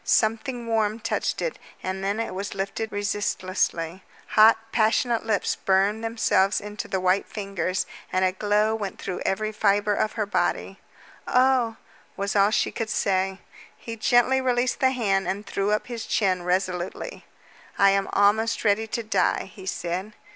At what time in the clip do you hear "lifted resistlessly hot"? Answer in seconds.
2.55-4.57